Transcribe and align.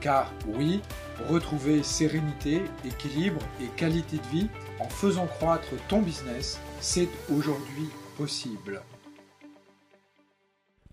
Car 0.00 0.32
oui, 0.46 0.80
retrouver 1.28 1.82
sérénité, 1.82 2.62
équilibre 2.84 3.40
et 3.60 3.66
qualité 3.76 4.18
de 4.18 4.38
vie 4.38 4.48
en 4.78 4.88
faisant 4.88 5.26
croître 5.26 5.68
ton 5.88 6.02
business, 6.02 6.60
c'est 6.80 7.08
aujourd'hui 7.32 7.88
possible. 8.16 8.80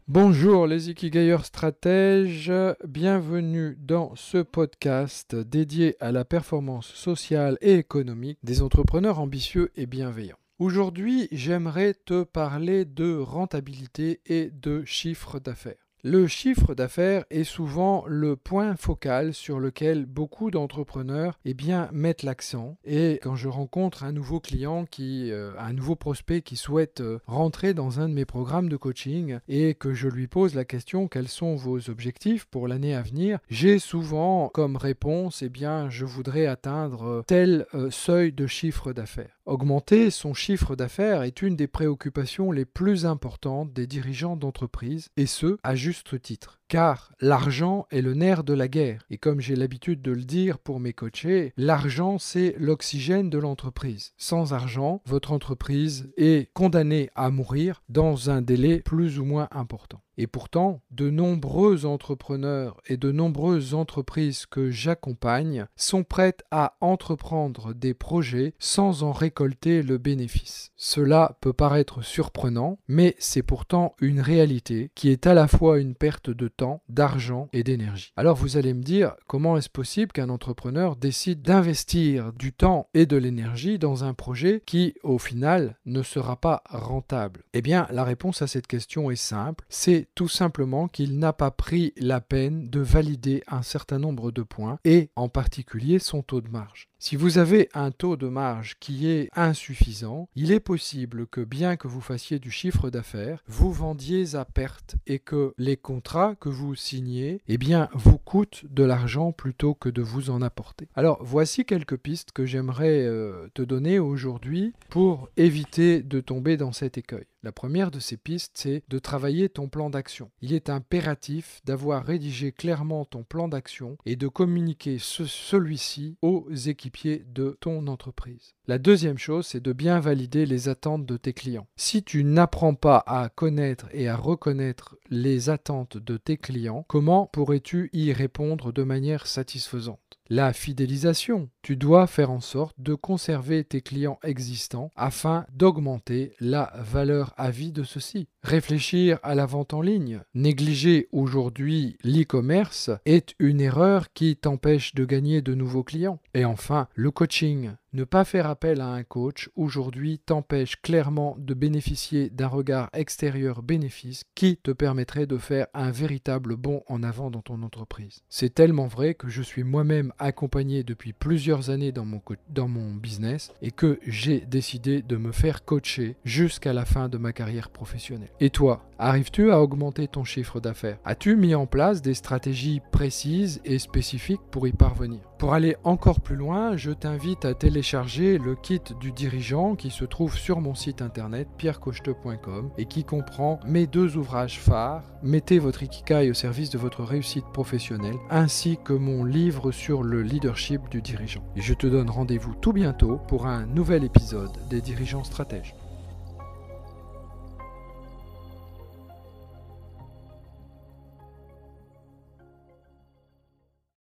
Bonjour 0.08 0.68
les 0.68 0.90
Ikigailleurs 0.90 1.46
stratèges, 1.46 2.52
bienvenue 2.88 3.76
dans 3.80 4.16
ce 4.16 4.40
podcast 4.40 5.36
dédié 5.36 5.96
à 6.00 6.12
la 6.12 6.26
performance 6.26 6.88
sociale 6.88 7.58
et 7.62 7.74
économique 7.76 8.40
des 8.44 8.62
entrepreneurs 8.62 9.20
ambitieux 9.20 9.72
et 9.76 9.88
bienveillants. 9.88 10.38
Aujourd'hui, 10.58 11.28
j'aimerais 11.32 11.94
te 11.94 12.24
parler 12.24 12.86
de 12.86 13.18
rentabilité 13.18 14.22
et 14.26 14.52
de 14.52 14.86
chiffre 14.86 15.40
d'affaires. 15.40 15.85
Le 16.08 16.28
chiffre 16.28 16.76
d'affaires 16.76 17.26
est 17.32 17.44
souvent 17.44 18.04
le 18.06 18.36
point 18.36 18.76
focal 18.76 19.34
sur 19.34 19.60
lequel 19.60 20.06
beaucoup 20.06 20.52
d'entrepreneurs 20.52 21.40
eh 21.46 21.56
bien, 21.56 21.90
mettent 21.92 22.22
l'accent. 22.22 22.78
Et 22.86 23.20
quand 23.24 23.36
je 23.36 23.48
rencontre 23.48 24.04
un 24.04 24.12
nouveau 24.12 24.40
client, 24.40 24.86
qui, 24.86 25.32
euh, 25.32 25.54
un 25.58 25.74
nouveau 25.74 25.96
prospect 25.96 26.44
qui 26.44 26.58
souhaite 26.58 27.02
euh, 27.02 27.18
rentrer 27.26 27.74
dans 27.74 28.00
un 28.02 28.08
de 28.08 28.14
mes 28.14 28.26
programmes 28.26 28.70
de 28.70 28.78
coaching 28.78 29.40
et 29.48 29.74
que 29.74 29.96
je 29.96 30.08
lui 30.08 30.28
pose 30.28 30.54
la 30.54 30.64
question 30.64 31.08
quels 31.08 31.28
sont 31.28 31.56
vos 31.56 31.90
objectifs 31.90 32.46
pour 32.46 32.68
l'année 32.68 32.94
à 32.94 33.02
venir, 33.02 33.40
j'ai 33.50 33.80
souvent 33.80 34.50
comme 34.50 34.78
réponse 34.78 35.42
eh 35.42 35.50
bien, 35.50 35.90
je 35.90 36.06
voudrais 36.06 36.46
atteindre 36.46 37.24
tel 37.26 37.66
euh, 37.74 37.90
seuil 37.90 38.32
de 38.32 38.46
chiffre 38.46 38.94
d'affaires. 38.94 39.40
Augmenter 39.48 40.10
son 40.10 40.34
chiffre 40.34 40.76
d'affaires 40.76 41.22
est 41.22 41.42
une 41.44 41.56
des 41.56 41.68
préoccupations 41.68 42.52
les 42.52 42.66
plus 42.66 43.06
importantes 43.06 43.74
des 43.74 43.86
dirigeants 43.86 44.36
d'entreprise, 44.36 45.10
et 45.18 45.28
ce, 45.28 45.58
à 45.64 45.76
juste 45.76 45.95
titre. 46.20 46.60
Car 46.68 47.12
l'argent 47.20 47.86
est 47.92 48.02
le 48.02 48.14
nerf 48.14 48.44
de 48.44 48.54
la 48.54 48.68
guerre. 48.68 49.06
Et 49.10 49.18
comme 49.18 49.40
j'ai 49.40 49.56
l'habitude 49.56 50.02
de 50.02 50.12
le 50.12 50.24
dire 50.24 50.58
pour 50.58 50.80
mes 50.80 50.94
coachés, 50.94 51.54
l'argent 51.58 52.18
c'est 52.18 52.56
l'oxygène 52.58 53.30
de 53.30 53.38
l'entreprise. 53.38 54.14
Sans 54.18 54.54
argent, 54.54 55.02
votre 55.06 55.32
entreprise 55.32 56.12
est 56.18 56.52
condamnée 56.54 57.10
à 57.16 57.30
mourir 57.30 57.84
dans 57.90 58.30
un 58.30 58.42
délai 58.42 58.80
plus 58.80 59.20
ou 59.20 59.26
moins 59.26 59.48
important. 59.52 60.02
Et 60.18 60.28
pourtant, 60.28 60.82
de 60.92 61.10
nombreux 61.10 61.86
entrepreneurs 61.86 62.78
et 62.88 62.98
de 62.98 63.12
nombreuses 63.12 63.74
entreprises 63.74 64.46
que 64.46 64.72
j'accompagne 64.72 65.66
sont 65.76 66.04
prêtes 66.04 66.44
à 66.52 66.78
entreprendre 66.80 67.74
des 67.74 67.94
projets 67.94 68.54
sans 68.58 69.04
en 69.04 69.12
récolter 69.12 69.82
le 69.82 69.98
bénéfice. 69.98 70.72
Cela 70.78 71.38
peut 71.42 71.54
paraître 71.54 72.02
surprenant, 72.02 72.80
mais 72.88 73.16
c'est 73.20 73.44
pourtant 73.44 73.96
une 74.00 74.22
réalité 74.22 74.92
qui 74.96 75.10
est 75.10 75.28
à 75.28 75.34
la 75.34 75.48
fois 75.48 75.80
une 75.80 75.96
perte 75.96 76.30
de 76.30 76.48
temps, 76.56 76.82
d'argent 76.90 77.50
et 77.54 77.64
d'énergie. 77.64 78.14
Alors 78.18 78.36
vous 78.36 78.58
allez 78.58 78.74
me 78.74 78.84
dire, 78.84 79.16
comment 79.28 79.58
est-ce 79.58 79.70
possible 79.70 80.12
qu'un 80.12 80.30
entrepreneur 80.30 80.96
décide 80.96 81.42
d'investir 81.42 82.34
du 82.34 82.54
temps 82.54 82.88
et 82.94 83.06
de 83.06 83.18
l'énergie 83.18 83.80
dans 83.80 84.04
un 84.04 84.14
projet 84.14 84.62
qui, 84.66 84.96
au 85.04 85.18
final, 85.18 85.78
ne 85.86 86.02
sera 86.02 86.36
pas 86.36 86.64
rentable? 86.70 87.44
Eh 87.54 87.62
bien, 87.62 87.88
la 87.92 88.04
réponse 88.04 88.42
à 88.42 88.48
cette 88.48 88.68
question 88.68 89.12
est 89.12 89.16
simple, 89.16 89.66
c'est 89.70 90.08
tout 90.16 90.28
simplement 90.28 90.88
qu'il 90.88 91.20
n'a 91.20 91.34
pas 91.34 91.52
pris 91.52 91.94
la 91.98 92.22
peine 92.22 92.70
de 92.70 92.80
valider 92.80 93.44
un 93.48 93.62
certain 93.62 94.00
nombre 94.00 94.32
de 94.32 94.42
points 94.42 94.80
et 94.86 95.10
en 95.16 95.30
particulier 95.30 96.00
son 96.00 96.22
taux 96.22 96.42
de 96.42 96.50
marge. 96.50 96.90
Si 96.98 97.16
vous 97.16 97.38
avez 97.38 97.70
un 97.74 97.92
taux 97.92 98.18
de 98.18 98.28
marge 98.28 98.78
qui 98.80 99.08
est 99.08 99.30
insuffisant, 99.36 100.28
il 100.36 100.52
est 100.52 100.60
possible 100.60 101.28
que 101.28 101.42
bien 101.42 101.76
que 101.76 101.88
vous 101.88 102.02
fassiez 102.02 102.40
du 102.40 102.50
chiffre 102.50 102.90
d'affaires, 102.90 103.44
vous 103.48 103.72
vendiez 103.72 104.36
à 104.36 104.44
perte 104.44 104.96
et 105.06 105.20
que 105.20 105.54
les 105.58 105.78
contrats 105.78 106.36
vous 106.50 106.76
signez, 106.76 107.42
eh 107.48 107.58
bien, 107.58 107.90
vous 107.94 108.18
coûtent 108.18 108.66
de 108.70 108.84
l'argent 108.84 109.32
plutôt 109.32 109.74
que 109.74 109.90
de 109.90 110.02
vous 110.02 110.30
en 110.30 110.42
apporter. 110.42 110.88
Alors, 110.96 111.20
voici 111.22 111.66
quelques 111.66 111.98
pistes 111.98 112.32
que 112.32 112.46
j'aimerais 112.46 113.06
euh, 113.06 113.48
te 113.54 113.62
donner 113.62 114.00
aujourd'hui 114.00 114.74
pour 114.90 115.30
éviter 115.38 116.02
de 116.02 116.20
tomber 116.20 116.58
dans 116.58 116.72
cet 116.72 116.98
écueil. 116.98 117.26
La 117.46 117.52
première 117.52 117.92
de 117.92 118.00
ces 118.00 118.18
pistes, 118.18 118.54
c'est 118.56 118.82
de 118.90 118.98
travailler 118.98 119.50
ton 119.50 119.70
plan 119.70 119.92
d'action. 119.92 120.32
Il 120.42 120.52
est 120.52 120.68
impératif 120.68 121.62
d'avoir 121.64 122.04
rédigé 122.04 122.52
clairement 122.52 123.06
ton 123.06 123.22
plan 123.22 123.48
d'action 123.48 124.00
et 124.08 124.16
de 124.16 124.28
communiquer 124.28 124.98
celui-ci 124.98 126.18
aux 126.24 126.50
équipiers 126.52 127.24
de 127.28 127.56
ton 127.62 127.86
entreprise. 127.86 128.56
La 128.66 128.80
deuxième 128.80 129.20
chose, 129.20 129.46
c'est 129.46 129.62
de 129.62 129.74
bien 129.74 130.00
valider 130.00 130.48
les 130.48 130.70
attentes 130.70 131.06
de 131.06 131.18
tes 131.18 131.34
clients. 131.34 131.68
Si 131.76 132.02
tu 132.02 132.24
n'apprends 132.24 132.74
pas 132.74 133.04
à 133.06 133.30
connaître 133.30 133.86
et 133.92 134.10
à 134.10 134.16
reconnaître 134.16 134.98
les 135.12 135.52
attentes 135.52 136.00
de 136.00 136.18
tes 136.18 136.38
clients, 136.38 136.84
comment 136.88 137.28
pourrais-tu 137.28 137.92
y 137.94 138.12
répondre 138.12 138.74
de 138.74 138.82
manière 138.82 139.28
satisfaisante? 139.28 140.00
La 140.30 140.54
fidélisation. 140.54 141.50
Tu 141.62 141.76
dois 141.76 142.08
faire 142.08 142.32
en 142.32 142.40
sorte 142.40 142.76
de 142.80 142.94
conserver 142.94 143.64
tes 143.64 143.82
clients 143.82 144.20
existants 144.24 144.92
afin 144.96 145.46
d'augmenter 145.54 146.34
la 146.40 146.74
valeur 146.78 147.34
à 147.38 147.52
vie 147.52 147.72
de 147.72 147.84
ceux-ci. 147.84 148.28
Réfléchir 148.44 149.20
à 149.24 149.36
la 149.36 149.46
vente 149.46 149.74
en 149.74 149.82
ligne. 149.82 150.22
Négliger 150.34 151.08
aujourd'hui 151.12 151.98
l'e-commerce 152.04 152.92
est 153.06 153.34
une 153.40 153.62
erreur 153.62 154.14
qui 154.14 154.36
t'empêche 154.36 154.94
de 154.94 155.06
gagner 155.06 155.42
de 155.42 155.56
nouveaux 155.56 155.84
clients. 155.84 156.20
Et 156.34 156.46
enfin, 156.46 156.88
le 156.94 157.12
coaching. 157.12 157.72
Ne 157.96 158.04
pas 158.04 158.26
faire 158.26 158.48
appel 158.48 158.82
à 158.82 158.90
un 158.90 159.04
coach 159.04 159.50
aujourd'hui 159.56 160.20
t'empêche 160.20 160.76
clairement 160.82 161.38
de 161.40 161.54
bénéficier 161.54 162.30
d'un 162.30 162.50
regard 162.50 162.90
extérieur 162.92 163.64
bénéfice 163.64 164.26
qui 164.36 164.58
te 164.58 164.72
permettrait 164.72 165.28
de 165.28 165.38
faire 165.38 165.68
un 165.74 165.92
véritable 165.92 166.58
bond 166.58 166.84
en 166.90 167.04
avant 167.04 167.32
dans 167.32 167.42
ton 167.42 167.64
entreprise. 167.64 168.22
C'est 168.28 168.54
tellement 168.54 168.88
vrai 168.88 169.14
que 169.14 169.30
je 169.30 169.42
suis 169.42 169.64
moi-même 169.64 170.12
accompagné 170.20 170.84
depuis 170.84 171.14
plusieurs 171.14 171.70
années 171.70 171.94
dans 171.94 172.04
mon, 172.04 172.22
dans 172.50 172.68
mon 172.68 172.96
business 172.96 173.54
et 173.62 173.72
que 173.72 173.98
j'ai 174.06 174.42
décidé 174.42 175.02
de 175.02 175.16
me 175.16 175.32
faire 175.32 175.64
coacher 175.64 176.18
jusqu'à 176.26 176.74
la 176.74 176.84
fin 176.84 177.08
de 177.08 177.18
ma 177.18 177.32
carrière 177.32 177.70
professionnelle. 177.70 178.28
Et 178.42 178.50
toi, 178.50 178.84
arrives-tu 179.00 179.52
à 179.52 179.62
augmenter 179.62 180.10
ton 180.10 180.26
chiffre 180.26 180.60
d'affaires? 180.60 180.98
As-tu 181.06 181.38
mis 181.38 181.56
en 181.56 181.66
place 181.66 182.02
des 182.02 182.14
stratégies 182.14 182.82
précises 182.92 183.62
et 183.64 183.80
spécifiques 183.80 184.42
pour 184.52 184.68
y 184.68 184.74
parvenir? 184.74 185.22
Pour 185.46 185.54
aller 185.54 185.78
encore 185.84 186.22
plus 186.22 186.38
loin, 186.38 186.76
je 186.76 186.90
t'invite 186.90 187.46
à 187.46 187.54
télécharger 187.54 188.40
le 188.40 188.56
kit 188.56 188.82
du 189.00 189.12
dirigeant 189.12 189.76
qui 189.76 189.92
se 189.92 190.04
trouve 190.04 190.36
sur 190.36 190.60
mon 190.60 190.74
site 190.74 191.04
internet 191.04 191.48
pierrecocheteau.com 191.60 192.72
et 192.80 192.86
qui 192.86 193.04
comprend 193.04 193.60
mes 193.64 193.86
deux 193.86 194.18
ouvrages 194.18 194.60
phares, 194.60 195.04
Mettez 195.22 195.60
votre 195.60 195.84
Ikikai 195.84 196.32
au 196.32 196.34
service 196.34 196.72
de 196.72 196.80
votre 196.80 197.04
réussite 197.04 197.46
professionnelle, 197.54 198.18
ainsi 198.32 198.80
que 198.84 198.94
mon 198.94 199.24
livre 199.24 199.72
sur 199.72 200.02
le 200.02 200.24
leadership 200.24 200.90
du 200.90 201.04
dirigeant. 201.04 201.44
Et 201.56 201.62
je 201.62 201.76
te 201.76 201.86
donne 201.86 202.10
rendez-vous 202.10 202.56
tout 202.56 202.74
bientôt 202.74 203.20
pour 203.28 203.46
un 203.46 203.68
nouvel 203.68 204.04
épisode 204.04 204.50
des 204.72 204.82
dirigeants 204.82 205.24
stratèges. 205.24 205.76